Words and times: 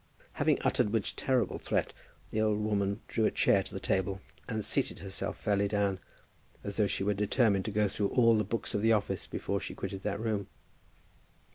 Having 0.33 0.57
uttered 0.63 0.89
which 0.91 1.15
terrible 1.15 1.59
threat, 1.59 1.93
the 2.31 2.41
old 2.41 2.57
woman 2.57 3.01
drew 3.07 3.25
a 3.25 3.29
chair 3.29 3.61
to 3.61 3.71
the 3.71 3.79
table 3.79 4.19
and 4.49 4.65
seated 4.65 4.97
herself 4.97 5.37
fairly 5.37 5.67
down, 5.67 5.99
as 6.63 6.77
though 6.77 6.87
she 6.87 7.03
were 7.03 7.13
determined 7.13 7.65
to 7.65 7.71
go 7.71 7.87
through 7.87 8.07
all 8.09 8.35
the 8.35 8.43
books 8.43 8.73
of 8.73 8.81
the 8.81 8.93
office 8.93 9.27
before 9.27 9.59
she 9.59 9.75
quitted 9.75 10.01
that 10.01 10.19
room. 10.19 10.47